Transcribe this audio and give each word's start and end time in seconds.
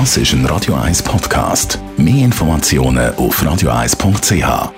Das 0.00 0.16
ist 0.16 0.32
ein 0.32 0.44
Radio 0.46 0.74
1 0.74 1.04
Podcast. 1.04 1.78
Mehr 1.96 2.24
Informationen 2.24 3.14
auf 3.14 3.40
radio1.ch. 3.40 4.72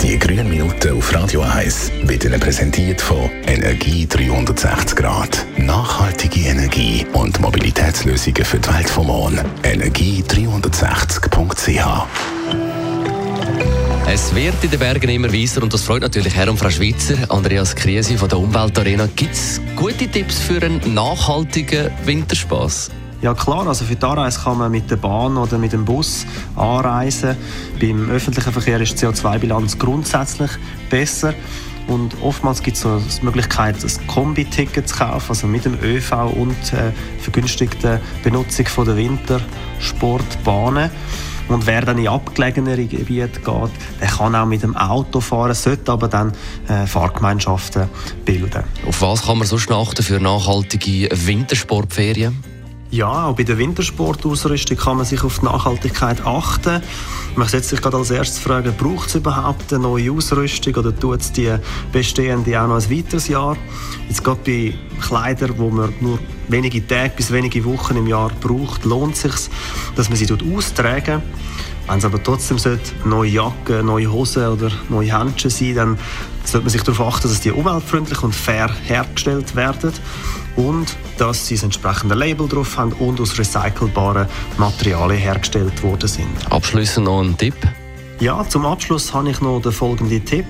Die 0.00 0.18
grünen 0.20 0.48
Minuten 0.48 0.96
auf 0.96 1.12
Radio 1.12 1.40
1 1.40 1.90
werden 2.04 2.38
präsentiert 2.38 3.00
von 3.00 3.28
Energie 3.48 4.06
360 4.06 4.96
Grad. 4.96 5.44
Nachhaltige 5.56 6.48
Energie 6.48 7.04
und 7.12 7.40
Mobilitätslösungen 7.40 8.44
für 8.44 8.60
die 8.60 8.72
Welt 8.72 8.88
vom 8.88 9.08
Morgen. 9.08 9.40
Energie360.ch 9.64 12.06
es 14.12 14.34
wird 14.34 14.64
in 14.64 14.70
den 14.70 14.80
Bergen 14.80 15.08
immer 15.08 15.32
weißer 15.32 15.62
und 15.62 15.72
das 15.72 15.82
freut 15.82 16.02
natürlich 16.02 16.34
Herr 16.34 16.50
und 16.50 16.58
Frau 16.58 16.70
Schweizer. 16.70 17.14
Andreas 17.28 17.76
Krise 17.76 18.18
von 18.18 18.28
der 18.28 18.38
Umweltarena. 18.38 19.08
Gibt 19.14 19.34
es 19.34 19.60
gute 19.76 20.08
Tipps 20.08 20.40
für 20.40 20.60
einen 20.62 20.80
nachhaltigen 20.94 21.92
Winterspaß? 22.04 22.90
Ja 23.22 23.34
klar, 23.34 23.66
also 23.66 23.84
für 23.84 23.96
die 23.96 24.02
Anreise 24.04 24.40
kann 24.40 24.56
man 24.56 24.70
mit 24.70 24.90
der 24.90 24.96
Bahn 24.96 25.36
oder 25.36 25.58
mit 25.58 25.74
dem 25.74 25.84
Bus 25.84 26.24
anreisen. 26.56 27.36
Beim 27.78 28.08
öffentlichen 28.08 28.50
Verkehr 28.50 28.80
ist 28.80 29.00
die 29.00 29.06
CO2-Bilanz 29.06 29.78
grundsätzlich 29.78 30.50
besser. 30.88 31.34
Und 31.86 32.16
oftmals 32.22 32.62
gibt 32.62 32.76
es 32.76 32.82
so 32.82 32.98
die 32.98 33.24
Möglichkeit, 33.24 33.76
ein 33.82 34.06
Kombi-Ticket 34.06 34.88
zu 34.88 34.96
kaufen, 34.96 35.28
also 35.28 35.46
mit 35.46 35.66
dem 35.66 35.74
ÖV 35.82 36.12
und 36.34 36.72
äh, 36.72 36.92
vergünstigter 37.20 38.00
Benutzung 38.22 38.66
von 38.66 38.86
der 38.86 38.96
Wintersportbahnen. 38.96 40.90
Und 41.48 41.66
wer 41.66 41.82
dann 41.82 41.98
in 41.98 42.08
abgelegenere 42.08 42.86
Gebiete 42.86 43.40
geht, 43.40 43.70
der 44.00 44.08
kann 44.08 44.36
auch 44.36 44.46
mit 44.46 44.62
dem 44.62 44.76
Auto 44.76 45.20
fahren, 45.20 45.52
sollte 45.52 45.90
aber 45.90 46.06
dann 46.08 46.32
äh, 46.68 46.86
Fahrgemeinschaften 46.86 47.88
bilden. 48.24 48.62
Auf 48.86 49.02
was 49.02 49.26
kann 49.26 49.38
man 49.38 49.48
so 49.48 49.56
achten 49.56 50.04
für 50.04 50.20
nachhaltige 50.20 51.08
Wintersportferien? 51.12 52.59
Ja, 52.92 53.26
auch 53.26 53.36
bei 53.36 53.44
der 53.44 53.56
Wintersportausrüstung 53.56 54.76
kann 54.76 54.96
man 54.96 55.06
sich 55.06 55.22
auf 55.22 55.38
die 55.38 55.44
Nachhaltigkeit 55.44 56.26
achten. 56.26 56.82
Man 57.36 57.46
sollte 57.46 57.68
sich 57.68 57.80
gerade 57.80 57.96
als 57.96 58.10
erstes 58.10 58.40
fragen, 58.40 58.74
braucht 58.76 59.10
es 59.10 59.14
überhaupt 59.14 59.72
eine 59.72 59.84
neue 59.84 60.10
Ausrüstung 60.10 60.74
oder 60.74 60.98
tut 60.98 61.20
es 61.20 61.30
die 61.30 61.54
bestehende 61.92 62.60
auch 62.60 62.66
noch 62.66 62.82
ein 62.82 62.90
weiteres 62.90 63.28
Jahr? 63.28 63.56
Jetzt 64.08 64.24
gerade 64.24 64.40
bei 64.44 64.74
Kleidern, 65.00 65.54
wo 65.58 65.70
man 65.70 65.94
nur 66.00 66.18
wenige 66.48 66.84
Tage 66.84 67.12
bis 67.16 67.30
wenige 67.30 67.64
Wochen 67.64 67.96
im 67.96 68.08
Jahr 68.08 68.32
braucht, 68.40 68.84
lohnt 68.84 69.14
es 69.14 69.22
sich, 69.22 69.50
dass 69.94 70.08
man 70.08 70.18
sie 70.18 70.26
austragen 70.56 71.22
wenn 71.90 71.98
es 71.98 72.04
aber 72.04 72.22
trotzdem 72.22 72.56
neue 73.04 73.30
Jacken, 73.30 73.86
neue 73.86 74.10
Hosen 74.12 74.46
oder 74.46 74.70
neue 74.88 75.18
Händchen 75.18 75.50
sein 75.50 75.74
dann 75.74 75.98
sollte 76.44 76.64
man 76.64 76.70
sich 76.70 76.82
darauf 76.82 77.14
achten, 77.14 77.28
dass 77.28 77.40
die 77.40 77.50
umweltfreundlich 77.50 78.22
und 78.22 78.32
fair 78.32 78.70
hergestellt 78.84 79.56
werden 79.56 79.92
und 80.54 80.96
dass 81.18 81.48
sie 81.48 81.56
das 81.56 81.64
entsprechende 81.64 82.14
Label 82.14 82.48
drauf 82.48 82.78
haben 82.78 82.92
und 82.92 83.20
aus 83.20 83.36
recycelbaren 83.36 84.26
Materialien 84.56 85.20
hergestellt 85.20 85.82
worden 85.82 86.08
sind. 86.08 86.28
Abschließend 86.50 87.06
noch 87.06 87.22
ein 87.22 87.36
Tipp? 87.36 87.56
Ja, 88.20 88.46
zum 88.46 88.66
Abschluss 88.66 89.14
habe 89.14 89.30
ich 89.30 89.40
noch 89.40 89.62
den 89.62 89.72
folgenden 89.72 90.22
Tipp. 90.22 90.44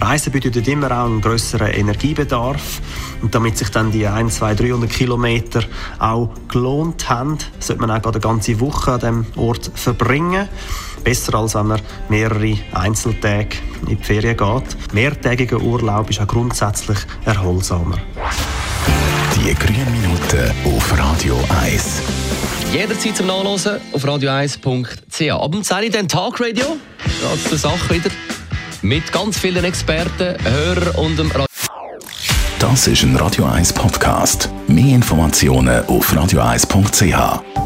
Reisen 0.00 0.32
bedeutet 0.32 0.66
immer 0.66 0.86
auch 0.86 1.04
einen 1.04 1.20
größeren 1.20 1.68
Energiebedarf. 1.68 2.80
Und 3.20 3.34
damit 3.34 3.58
sich 3.58 3.68
dann 3.68 3.92
die 3.92 4.06
1, 4.06 4.36
2, 4.36 4.54
300 4.54 4.90
Kilometer 4.90 5.62
auch 5.98 6.30
gelohnt 6.48 7.10
haben, 7.10 7.36
sollte 7.58 7.82
man 7.82 7.90
auch 7.90 8.10
eine 8.10 8.18
ganze 8.18 8.58
Woche 8.60 8.92
an 8.92 9.00
diesem 9.00 9.26
Ort 9.36 9.70
verbringen. 9.74 10.48
Besser 11.04 11.34
als 11.34 11.54
wenn 11.54 11.66
man 11.66 11.82
mehrere 12.08 12.56
Einzeltage 12.72 13.58
in 13.82 13.98
die 13.98 14.02
Ferien 14.02 14.38
geht. 14.38 14.94
Mehrtägiger 14.94 15.60
Urlaub 15.60 16.08
ist 16.08 16.20
auch 16.20 16.26
grundsätzlich 16.26 16.98
erholsamer. 17.26 17.98
Die 19.36 19.54
grünen 19.54 19.92
Minuten 19.92 20.50
auf 20.64 20.98
Radio 20.98 21.36
1. 21.60 22.31
Jederzeit 22.72 23.14
zum 23.14 23.26
Nachlesen 23.26 23.80
auf 23.92 24.02
radio1.ch. 24.02 25.30
Ab 25.30 25.52
dem 25.52 25.62
10 25.62 25.92
dann 25.92 26.08
Talkradio. 26.08 26.78
Geht 27.04 27.48
zur 27.48 27.58
Sache 27.58 27.94
wieder. 27.94 28.08
Mit 28.80 29.12
ganz 29.12 29.38
vielen 29.38 29.62
Experten, 29.62 30.42
Hörern 30.42 30.94
und 30.96 31.18
dem 31.18 31.30
Radio. 31.30 31.46
Das 32.58 32.86
ist 32.86 33.02
ein 33.02 33.14
Radio 33.16 33.44
1 33.44 33.74
Podcast. 33.74 34.48
Mehr 34.68 34.94
Informationen 34.94 35.84
auf 35.84 36.14
radio1.ch. 36.14 37.61